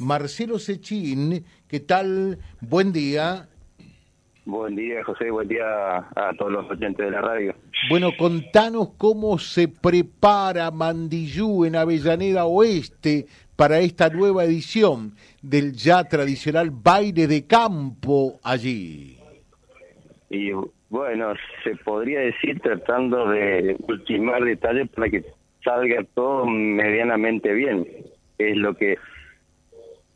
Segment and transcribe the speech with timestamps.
[0.00, 2.38] Marcelo Sechín, ¿qué tal?
[2.60, 3.48] Buen día.
[4.44, 7.52] Buen día, José, buen día a todos los oyentes de la radio.
[7.90, 13.26] Bueno, contanos cómo se prepara Mandillú en Avellaneda Oeste
[13.56, 19.18] para esta nueva edición del ya tradicional baile de campo allí.
[20.30, 20.52] Y
[20.90, 21.34] bueno,
[21.64, 25.24] se podría decir tratando de ultimar detalles para que
[25.64, 27.84] salga todo medianamente bien.
[28.38, 28.96] Es lo que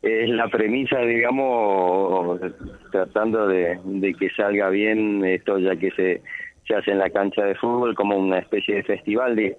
[0.03, 2.41] es la premisa, digamos,
[2.91, 3.79] tratando de,
[4.19, 6.23] que salga bien esto, ya que se,
[6.67, 9.57] se hace en la cancha de fútbol como una especie de festival, de,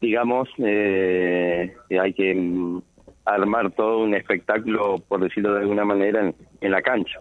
[0.00, 2.80] digamos, eh, hay que
[3.24, 7.18] armar todo un espectáculo, por decirlo de alguna manera, en, la cancha.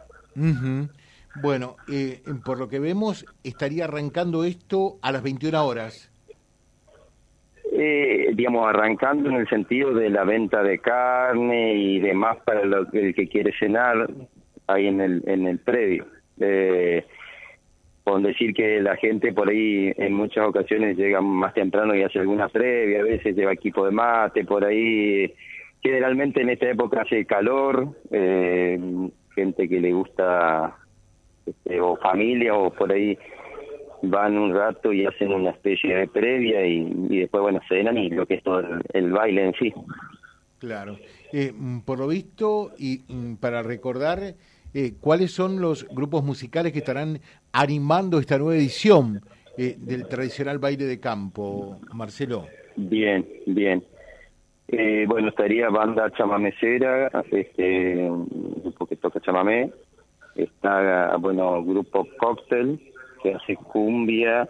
[1.42, 6.12] Bueno, eh, por lo que vemos, estaría arrancando esto a las 21 horas
[7.86, 13.14] eh, digamos, arrancando en el sentido de la venta de carne y demás para el
[13.14, 14.10] que quiere cenar
[14.68, 16.08] ahí en el, en el predio.
[16.40, 17.06] Eh,
[18.04, 22.20] con decir que la gente por ahí en muchas ocasiones llega más temprano y hace
[22.20, 25.34] alguna previa, a veces lleva equipo de mate, por ahí
[25.82, 28.80] generalmente en esta época hace calor, eh,
[29.34, 30.76] gente que le gusta
[31.46, 33.18] este, o familia o por ahí
[34.10, 38.26] van un rato y hacen una especie de previa y, después, bueno, cenan y lo
[38.26, 38.62] que es todo
[38.94, 39.74] el, baile en sí.
[40.60, 40.98] Claro.
[41.32, 41.54] Eh,
[41.86, 44.36] por lo visto, y mm, para recordar,
[44.74, 47.20] eh, ¿cuáles son los grupos musicales que estarán
[47.52, 49.22] animando esta nueva edición
[49.58, 52.48] eh, del tradicional baile de campo, Marcelo?
[52.76, 53.84] Bien, bien.
[55.08, 59.72] bueno, estaría banda chamamecera, este, un grupo que toca chamamé,
[60.36, 62.80] está, bueno, grupo cóctel,
[63.26, 64.48] que hace cumbia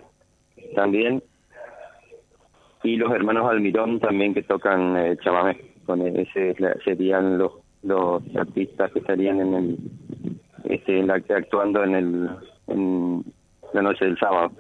[0.76, 1.23] también,
[2.84, 5.58] y los hermanos Almirón también que tocan eh, chamamé.
[5.86, 7.53] Con ese serían los
[7.84, 9.78] los artistas que estarían en el
[10.66, 12.30] este en la, actuando en el
[12.68, 13.23] en
[13.73, 14.52] la noche del sábado.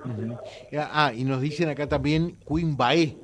[0.77, 3.15] Ah, y nos dicen acá también Queen Bae.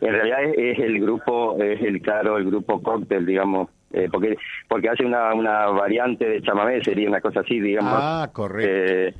[0.00, 4.36] En realidad es, el grupo, es el claro, el grupo cóctel, digamos, eh, porque
[4.68, 7.94] porque hace una, una variante de chamamé, sería una cosa así, digamos.
[7.96, 8.70] Ah, correcto.
[8.70, 9.14] Eh,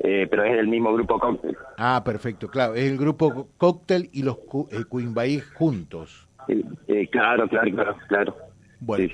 [0.00, 1.56] eh, pero es el mismo grupo cóctel.
[1.78, 4.38] Ah, perfecto, claro, es el grupo cóctel y los
[4.70, 5.14] eh, Queen
[5.54, 6.28] juntos.
[6.48, 8.36] Eh, claro, claro, claro, claro.
[8.80, 9.08] Bueno,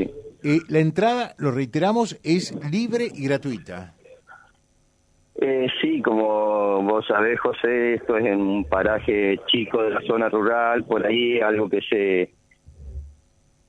[0.69, 3.95] la entrada, lo reiteramos, es libre y gratuita.
[5.81, 10.85] sí, como vos sabés, José, esto es en un paraje chico de la zona rural,
[10.85, 12.31] por ahí algo que se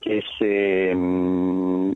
[0.02, 1.51] que se mm,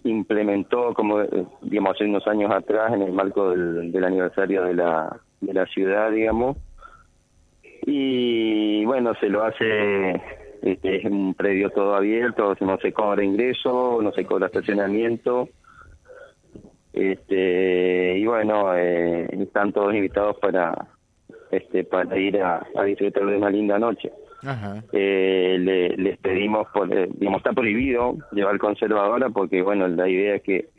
[0.06, 1.20] implementó como
[1.62, 6.12] digamos hace unos años atrás en el marco del, aniversario de la de la ciudad
[6.12, 6.58] digamos.
[7.86, 10.22] Y bueno se lo hace
[10.62, 15.50] este, es un predio todo abierto no se cobra ingreso no se cobra estacionamiento.
[16.94, 20.88] Este y bueno eh, están todos invitados para
[21.58, 24.12] este para ir a, a disfrutar de una linda noche
[24.92, 30.36] eh, le, les pedimos, por, eh, digamos, está prohibido llevar conservadora porque, bueno, la idea
[30.36, 30.70] es que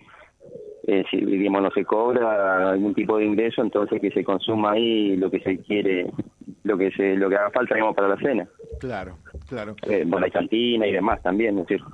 [0.87, 5.17] eh, si digamos no se cobra algún tipo de ingreso, entonces que se consuma ahí
[5.17, 6.13] lo que se quiere,
[6.63, 8.47] lo que se lo que haga falta, digamos, para la cena.
[8.79, 9.17] Claro,
[9.49, 9.75] claro.
[9.89, 11.91] Eh, bueno, hay cantina y demás también, ¿no es cierto?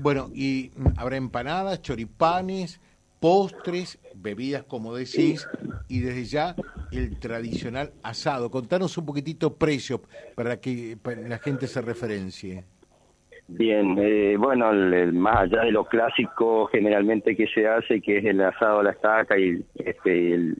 [0.00, 2.80] Bueno, y habrá empanadas, choripanes,
[3.20, 5.48] postres, bebidas, como decís,
[5.88, 6.56] y desde ya
[6.92, 8.50] el tradicional asado.
[8.50, 10.02] Contanos un poquitito precio
[10.34, 10.96] para que
[11.28, 12.64] la gente se referencie.
[13.48, 14.72] Bien, eh, bueno,
[15.12, 18.90] más allá de lo clásico generalmente que se hace, que es el asado a la
[18.90, 20.56] estaca y, este, el,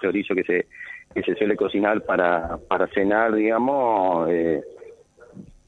[0.00, 0.66] chorizo que se,
[1.14, 4.62] que se suele cocinar para, para cenar, digamos, eh,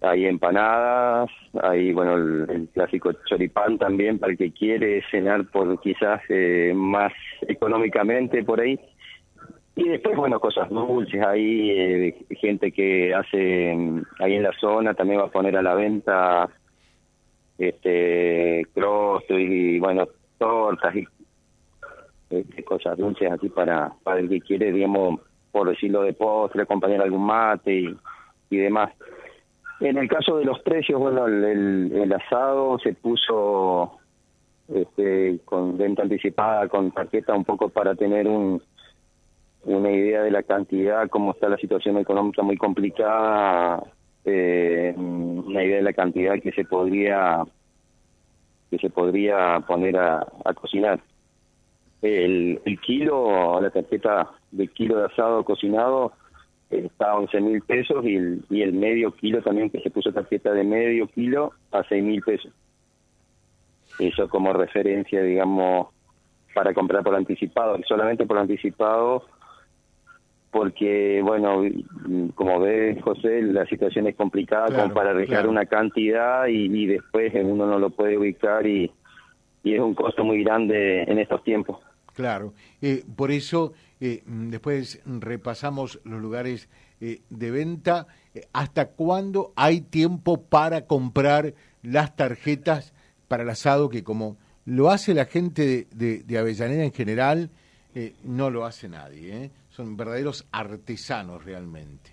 [0.02, 1.30] hay empanadas,
[1.62, 7.12] hay bueno el, clásico choripán también para el que quiere cenar por quizás eh, más
[7.48, 8.78] económicamente por ahí.
[9.76, 14.94] Y después, bueno, cosas dulces, hay eh, gente que hace mm, ahí en la zona,
[14.94, 16.48] también va a poner a la venta
[17.58, 20.08] este crostos y, bueno,
[20.38, 21.06] tortas y
[22.30, 25.20] este, cosas dulces así para, para el que quiere, digamos,
[25.52, 27.96] por decirlo de postre, acompañar algún mate y,
[28.50, 28.92] y demás.
[29.80, 33.98] En el caso de los precios, bueno, el, asado se puso
[34.68, 38.62] este, con venta anticipada, con tarjeta, un poco para tener un,
[39.64, 43.82] una idea de la cantidad, cómo está la situación económica muy complicada,
[44.24, 47.44] eh, una idea de la cantidad que se podría
[48.70, 50.24] que se podría poner a,
[50.54, 51.00] cocinar.
[52.02, 56.12] El, el kilo, la tarjeta del kilo de asado cocinado
[56.70, 60.12] está a 11 mil pesos y el, y el medio kilo también que se puso
[60.12, 62.52] tarjeta de medio kilo a 6 mil pesos.
[63.98, 65.88] eso como referencia, digamos,
[66.54, 69.24] para comprar por anticipado, solamente por anticipado,
[70.50, 71.62] porque, bueno,
[72.34, 77.66] como ves, José, la situación es complicada como para arriesgar una cantidad y, después uno
[77.66, 78.90] no lo puede ubicar y,
[79.62, 81.78] y es un costo muy grande en estos tiempos.
[82.14, 82.52] Claro,
[82.82, 86.68] eh, por eso eh, después repasamos los lugares
[87.00, 88.06] eh, de venta.
[88.52, 92.92] ¿Hasta cuándo hay tiempo para comprar las tarjetas
[93.28, 97.50] para el asado que como lo hace la gente de, de, Avellaneda en general,
[98.22, 99.50] no lo hace nadie?
[99.70, 102.10] Son verdaderos artesanos realmente.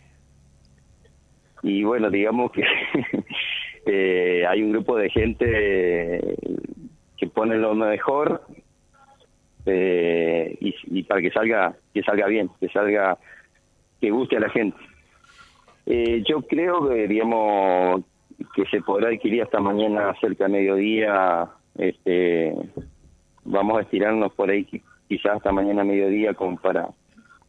[1.63, 2.63] Y bueno, digamos que
[4.47, 6.35] hay un grupo de gente
[7.17, 8.41] que pone lo mejor
[9.65, 13.17] eh, y, para que salga que salga bien, que salga
[13.99, 14.77] que guste a la gente.
[15.85, 18.03] Eh, yo creo que digamos
[18.55, 21.49] que se podrá adquirir hasta mañana cerca de mediodía.
[21.75, 22.53] Este,
[23.43, 24.65] vamos a estirarnos por ahí
[25.07, 26.89] quizás hasta mañana mediodía como para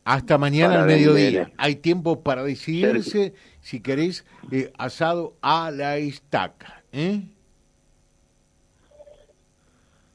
[0.09, 1.51] hasta mañana al mediodía.
[1.57, 6.83] Hay tiempo para decidirse si queréis eh, asado a la estaca.
[6.93, 7.23] ¿eh?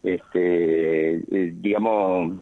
[0.03, 2.33] este eh, digamos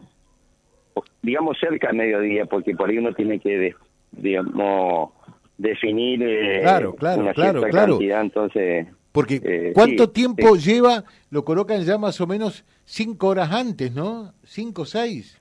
[1.22, 3.74] digamos cerca del mediodía porque por ahí uno tiene que
[4.10, 5.10] digamos
[5.58, 11.44] definir eh, claro claro una claro claro cantidad, entonces porque eh, cuánto tiempo lleva lo
[11.44, 15.38] colocan ya más o menos cinco horas antes no cinco o seis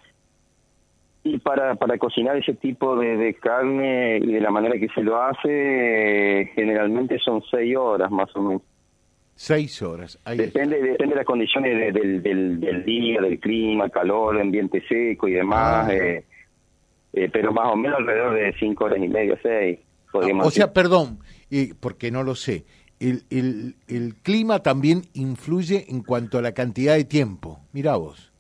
[1.24, 5.04] y para, para cocinar ese tipo de, de, carne y de la manera que se
[5.04, 8.62] lo hace, generalmente son seis horas más o menos.
[9.36, 10.20] Seis horas.
[10.26, 15.88] depende, depende de las condiciones del, del, día, del clima, calor, ambiente seco y demás.
[15.88, 15.94] Ah.
[15.94, 16.26] Eh,
[17.14, 19.80] eh, pero más o menos alrededor de cinco horas y media, seis.
[20.12, 21.20] Podríamos o sea, perdón,
[21.80, 22.66] porque no lo sé.
[23.00, 27.60] El, el, el clima también influye en cuanto a la cantidad de tiempo.
[27.74, 28.31] Mira vos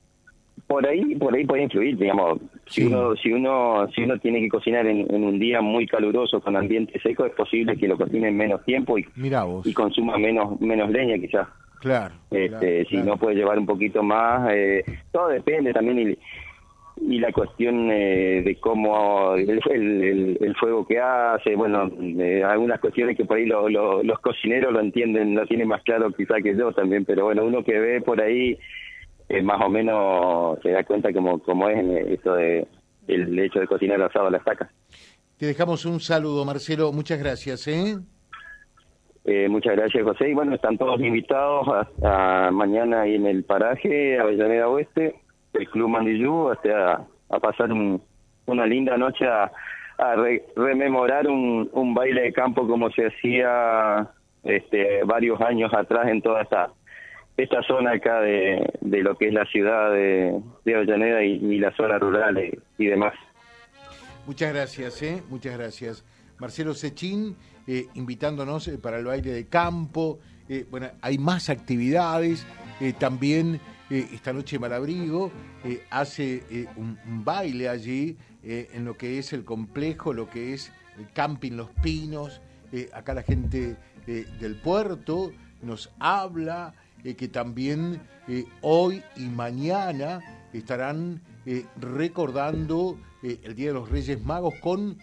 [0.71, 2.39] por ahí por ahí puede influir digamos.
[2.65, 6.55] Si uno si uno si uno tiene que cocinar en, un día muy caluroso con
[6.55, 9.05] ambiente seco es posible que lo cocine en menos tiempo y
[9.65, 11.47] y consuma menos menos leña quizás.
[11.81, 16.17] Claro este si no puede llevar un poquito más eh, todo depende también y,
[17.01, 21.89] y la cuestión eh, de cómo el, el, fuego que hace, bueno,
[22.19, 26.35] eh, algunas cuestiones que por ahí los cocineros lo entienden, lo tienen más claro quizá
[26.41, 28.57] que yo también, pero bueno, uno que ve por ahí
[29.31, 31.77] eh, más o menos se da cuenta como, como es
[32.09, 32.67] esto de
[33.07, 34.69] el hecho de cocinar asado a la estaca.
[35.37, 36.91] Te dejamos un saludo, Marcelo.
[36.91, 37.65] Muchas gracias.
[37.69, 37.97] ¿eh?
[39.23, 40.29] Eh, muchas gracias, José.
[40.29, 41.65] Y bueno, están todos invitados
[42.03, 45.15] a, mañana ahí en el paraje, Avellaneda Oeste,
[45.53, 49.51] el Club Mandillú, hasta a, pasar una linda noche a,
[50.55, 54.09] rememorar un, un baile de campo como se hacía
[54.43, 56.71] este, varios años atrás en toda esta
[57.37, 61.75] esta zona acá de, de lo que es la ciudad de, de Avellaneda y, la
[61.75, 62.37] zona rural
[62.77, 63.13] y, demás.
[64.27, 65.23] Muchas gracias, ¿eh?
[65.29, 66.05] muchas gracias.
[66.41, 67.35] Marcelo Sechín,
[67.67, 70.19] eh, invitándonos eh, para el baile de campo.
[70.49, 72.45] Eh, bueno, hay más actividades.
[72.97, 73.59] también
[73.91, 75.31] esta noche Malabrigo
[75.91, 81.51] hace un, baile allí en lo que es el complejo, lo que es el camping
[81.51, 82.41] Los Pinos.
[82.93, 83.75] acá la gente
[84.07, 85.31] del puerto
[85.61, 90.19] nos habla eh, que también eh, hoy y mañana
[90.53, 94.97] estarán eh, recordando el Día de los Reyes Magos con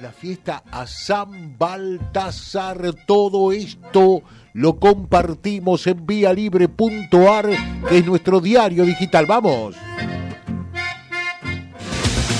[0.00, 2.94] la fiesta a San Baltasar.
[3.06, 4.22] Todo esto
[4.54, 7.50] lo compartimos en vialibre.ar,
[7.86, 9.26] que es nuestro diario digital.
[9.26, 9.76] ¡Vamos!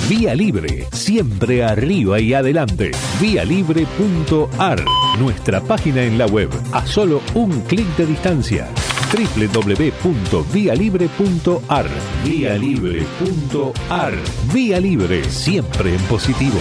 [0.09, 2.93] Vía Libre, siempre arriba y adelante.
[3.21, 4.83] Vialibre.ar,
[5.19, 8.67] nuestra página en la web, a solo un clic de distancia
[9.13, 11.87] www.vialibre.ar.
[12.25, 14.15] Vía Libre.ar.
[14.53, 16.59] Vía Libre, siempre en positivo.